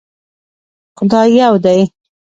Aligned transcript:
خدای 0.97 1.27
يو 1.39 1.55
دی 1.63 1.81